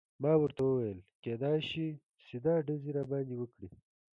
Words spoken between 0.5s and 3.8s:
وویل: کیدای شي سیده ډزې راباندې وکړي.